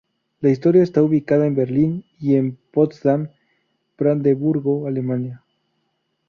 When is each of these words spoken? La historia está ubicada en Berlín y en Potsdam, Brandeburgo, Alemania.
La 0.39 0.49
historia 0.49 0.81
está 0.81 1.03
ubicada 1.03 1.45
en 1.45 1.53
Berlín 1.53 2.05
y 2.19 2.33
en 2.33 2.57
Potsdam, 2.73 3.29
Brandeburgo, 3.99 4.87
Alemania. 4.87 5.43